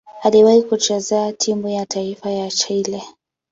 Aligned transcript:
Aliwahi 0.21 0.63
kucheza 0.63 1.33
timu 1.33 1.69
ya 1.69 1.85
taifa 1.85 2.31
ya 2.31 2.51
Chile. 2.51 3.03